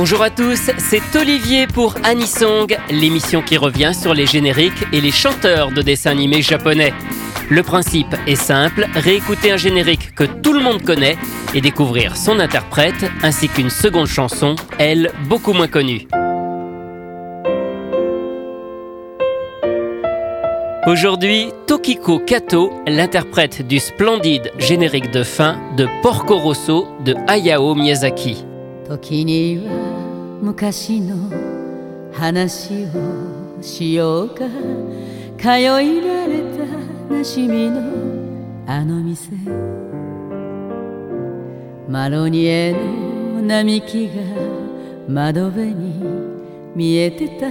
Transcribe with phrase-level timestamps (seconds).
[0.00, 5.10] Bonjour à tous, c'est Olivier pour Anisong, l'émission qui revient sur les génériques et les
[5.10, 6.94] chanteurs de dessins animés japonais.
[7.50, 11.18] Le principe est simple, réécouter un générique que tout le monde connaît
[11.52, 16.06] et découvrir son interprète ainsi qu'une seconde chanson, elle, beaucoup moins connue.
[20.86, 28.47] Aujourd'hui, Tokiko Kato, l'interprète du splendide générique de fin de Porco Rosso de Hayao Miyazaki.
[28.88, 31.14] 時には昔の
[32.10, 34.46] 話をしようか。
[35.36, 37.82] 通いられたなしみの
[38.66, 39.30] あの店。
[41.86, 44.14] マロニエの並木が
[45.06, 45.94] 窓辺に
[46.74, 47.50] 見えてた。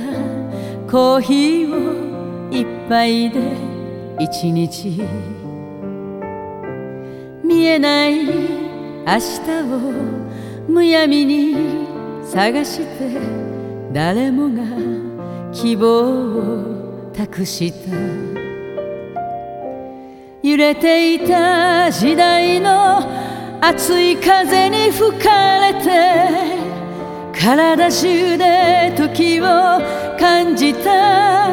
[0.90, 3.40] コーヒーを一杯で
[4.20, 5.04] 一日。
[7.44, 8.34] 見えない明
[9.06, 10.18] 日を
[10.68, 11.88] むやみに
[12.26, 13.20] 探して
[13.94, 14.64] 誰もが
[15.54, 17.92] 希望を託した。
[20.44, 23.02] 揺れていた時代の
[23.62, 25.90] 熱い風に吹かれて
[27.40, 29.46] 体中で時を
[30.20, 31.48] 感じた。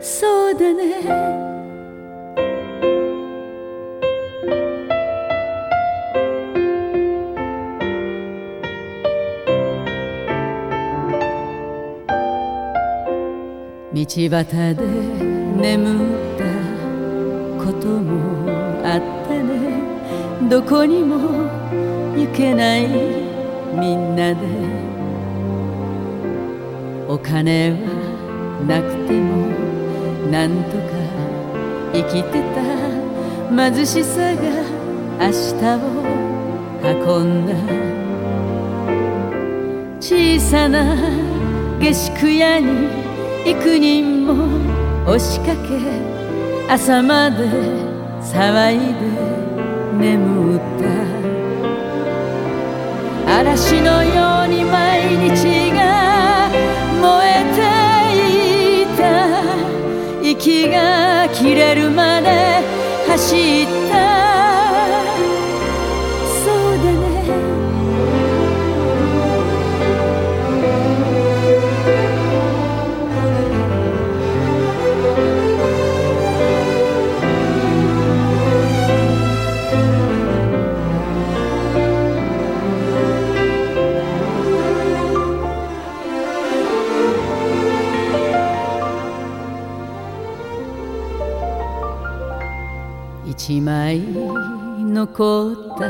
[0.00, 1.49] そうだね。
[13.92, 14.46] 道端
[14.76, 14.86] で
[15.56, 16.44] 眠った
[17.64, 18.48] ことも
[18.84, 20.48] あったね。
[20.48, 21.16] どこにも
[22.16, 22.86] 行けない
[23.74, 24.46] みんなで。
[27.08, 27.78] お金は
[28.68, 29.48] なくても
[30.30, 30.84] なんとか
[31.92, 32.62] 生きてた。
[33.52, 34.42] 貧しさが
[35.18, 35.82] 明日を
[36.84, 37.54] 運んだ。
[39.98, 40.94] 小さな
[41.80, 43.09] 下宿屋に
[43.46, 44.34] 幾人も
[45.06, 45.78] 押しかけ
[46.68, 47.48] 朝まで
[48.20, 48.84] 騒いで
[49.98, 50.60] 眠っ
[53.26, 56.50] た嵐のように毎日が
[57.00, 57.60] 燃えて
[58.82, 59.00] いた。
[60.22, 62.60] 息が切れるまで
[63.08, 64.39] 走った。
[95.00, 95.88] 残った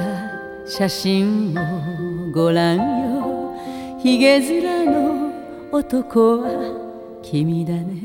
[0.64, 3.56] 写真をご覧よ。
[4.00, 5.32] ひげ面の
[5.72, 8.02] 男は君だね。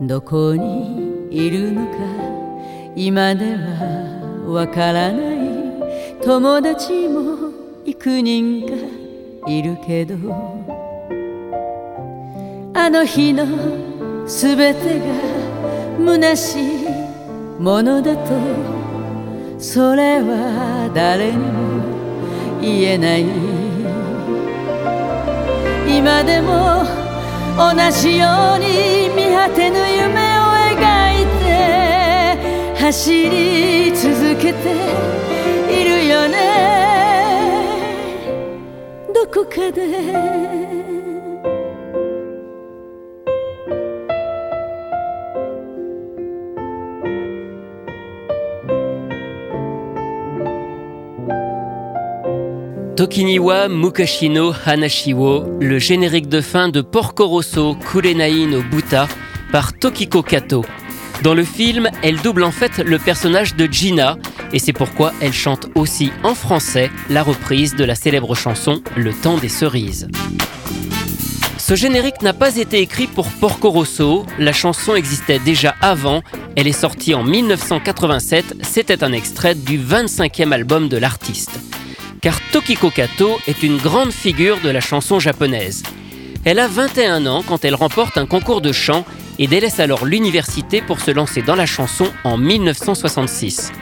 [0.00, 1.98] どこにいるのか
[2.94, 6.22] 今ではわからない。
[6.22, 7.50] 友達も
[7.84, 10.14] 幾人かいるけど
[12.72, 15.06] あの日のすべてが
[15.98, 16.81] 虚しい。
[17.62, 18.32] ものだと
[19.56, 23.24] それは誰にも言えない。
[25.86, 26.82] 今でも
[27.56, 34.74] 同じように見果てぬ夢を描いて走り続けて
[35.70, 36.34] いるよね。
[39.14, 40.81] どこかで
[53.02, 59.08] Tokiniwa Mukashino Hanashiwo, le générique de fin de Porco Rosso Kurenai no Buta
[59.50, 60.64] par Tokiko Kato.
[61.24, 64.18] Dans le film, elle double en fait le personnage de Gina,
[64.52, 69.12] et c'est pourquoi elle chante aussi en français la reprise de la célèbre chanson Le
[69.12, 70.06] temps des cerises.
[71.58, 76.22] Ce générique n'a pas été écrit pour Porco Rosso, la chanson existait déjà avant,
[76.54, 81.58] elle est sortie en 1987, c'était un extrait du 25e album de l'artiste
[82.22, 85.82] car Tokiko Kato est une grande figure de la chanson japonaise.
[86.44, 89.04] Elle a 21 ans quand elle remporte un concours de chant
[89.38, 93.72] et délaisse alors l'université pour se lancer dans la chanson en 1966.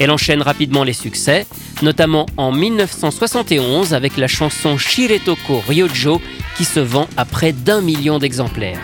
[0.00, 1.46] Elle enchaîne rapidement les succès,
[1.82, 6.20] notamment en 1971 avec la chanson Shiretoko Ryojo
[6.56, 8.80] qui se vend à près d'un million d'exemplaires.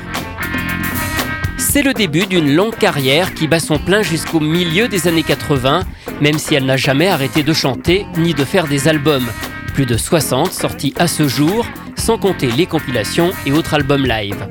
[1.61, 5.83] C'est le début d'une longue carrière qui bat son plein jusqu'au milieu des années 80,
[6.23, 9.29] même si elle n'a jamais arrêté de chanter ni de faire des albums.
[9.75, 11.67] Plus de 60 sortis à ce jour,
[11.97, 14.49] sans compter les compilations et autres albums live.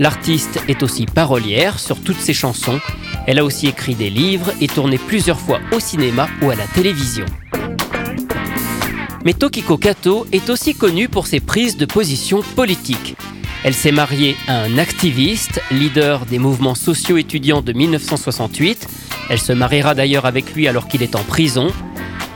[0.00, 2.80] L'artiste est aussi parolière sur toutes ses chansons.
[3.28, 6.66] Elle a aussi écrit des livres et tourné plusieurs fois au cinéma ou à la
[6.66, 7.24] télévision.
[9.24, 13.16] Mais Tokiko Kato est aussi connue pour ses prises de position politiques.
[13.64, 18.86] Elle s'est mariée à un activiste, leader des mouvements sociaux étudiants de 1968.
[19.30, 21.72] Elle se mariera d'ailleurs avec lui alors qu'il est en prison.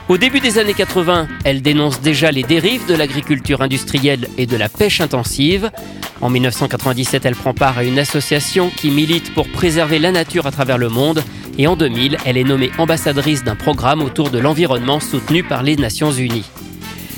[0.09, 4.57] Au début des années 80, elle dénonce déjà les dérives de l'agriculture industrielle et de
[4.57, 5.71] la pêche intensive.
[6.19, 10.51] En 1997, elle prend part à une association qui milite pour préserver la nature à
[10.51, 11.23] travers le monde.
[11.57, 15.77] Et en 2000, elle est nommée ambassadrice d'un programme autour de l'environnement soutenu par les
[15.77, 16.49] Nations Unies.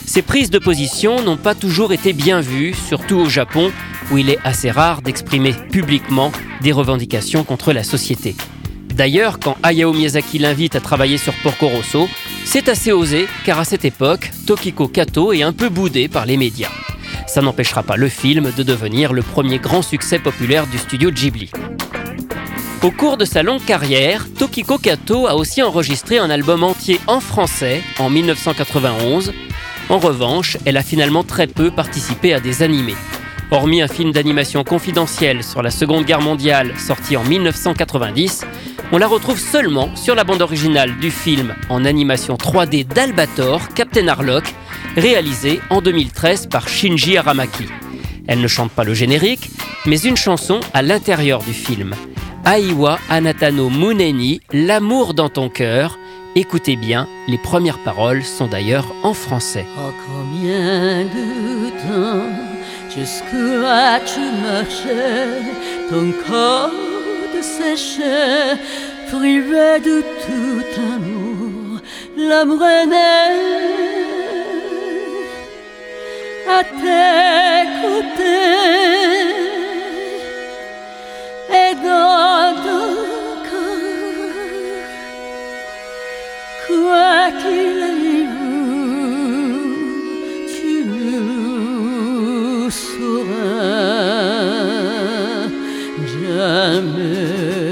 [0.06, 3.72] Ces prises de position n'ont pas toujours été bien vues, surtout au Japon,
[4.12, 6.32] où il est assez rare d'exprimer publiquement
[6.62, 8.36] des revendications contre la société.
[8.96, 12.08] D'ailleurs, quand Hayao Miyazaki l'invite à travailler sur Porco Rosso,
[12.46, 16.38] c'est assez osé, car à cette époque, Tokiko Kato est un peu boudé par les
[16.38, 16.72] médias.
[17.28, 21.52] Ça n'empêchera pas le film de devenir le premier grand succès populaire du studio Ghibli.
[22.84, 27.20] Au cours de sa longue carrière, Tokiko Kato a aussi enregistré un album entier en
[27.20, 29.34] français en 1991.
[29.90, 32.96] En revanche, elle a finalement très peu participé à des animés.
[33.52, 38.46] Hormis un film d'animation confidentiel sur la Seconde Guerre mondiale sorti en 1990,
[38.92, 44.08] on la retrouve seulement sur la bande originale du film en animation 3D d'Albator, Captain
[44.08, 44.46] Harlock,
[44.98, 47.66] réalisé en 2013 par Shinji Aramaki.
[48.28, 49.52] Elle ne chante pas le générique,
[49.86, 51.94] mais une chanson à l'intérieur du film.
[52.46, 55.98] Aiwa Anatano Muneni, L'amour dans ton cœur.
[56.36, 59.66] Écoutez bien, les premières paroles sont d'ailleurs en français.
[59.78, 59.92] Oh,
[62.96, 65.42] jusqu'à tu marchais,
[65.90, 66.72] ton corps
[67.42, 68.58] séché,
[69.12, 71.82] privé de tout amour,
[72.18, 73.26] est né
[76.58, 78.85] à tes côtés
[96.36, 97.65] mi?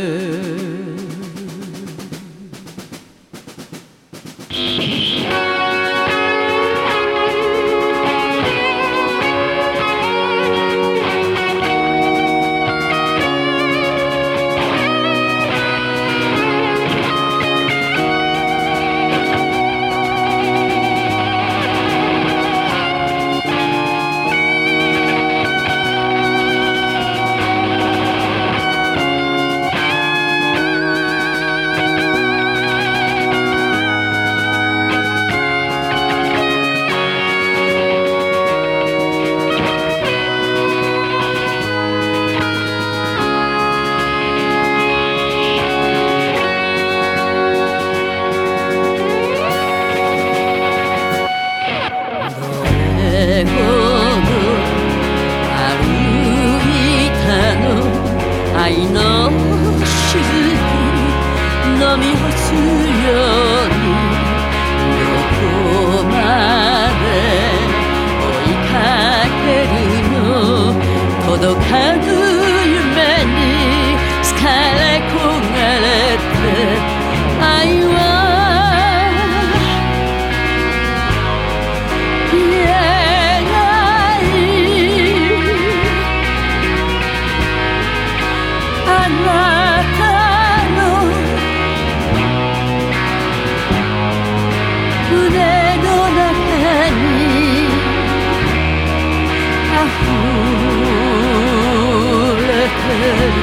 [103.15, 103.43] good.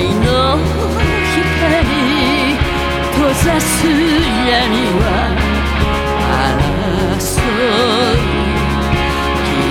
[0.00, 0.56] 愛の
[1.36, 1.84] 光
[3.12, 5.04] 閉ざす闇は
[7.20, 7.44] 争
[8.08, 8.18] い。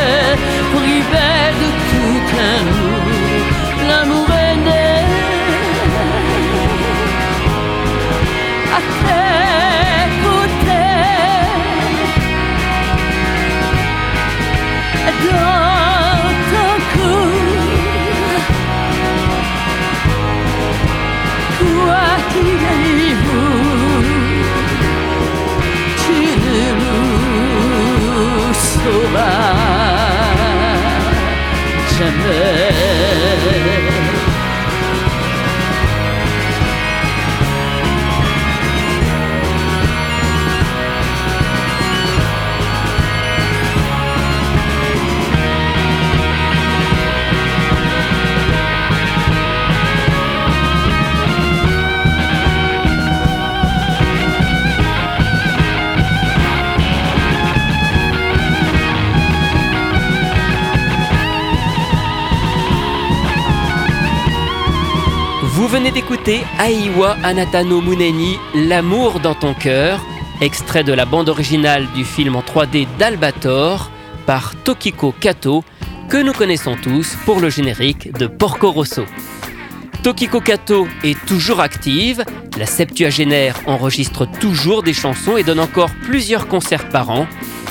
[32.28, 33.08] 哎哎哎
[33.48, 33.87] 哎哎。
[65.68, 70.00] Vous venez d'écouter Aiwa Anatano Muneni, L'amour dans ton cœur,
[70.40, 73.92] extrait de la bande originale du film en 3D d'Albator
[74.26, 75.66] par Tokiko Kato,
[76.08, 79.04] que nous connaissons tous pour le générique de Porco Rosso.
[80.04, 82.24] Tokiko Kato est toujours active,
[82.58, 87.28] la septuagénaire enregistre toujours des chansons et donne encore plusieurs concerts par an.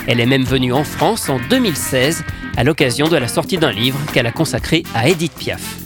[0.06, 2.24] Elle est même venue en France en 2016
[2.58, 5.85] à l'occasion de la sortie d'un livre qu'elle a consacré à Edith Piaf.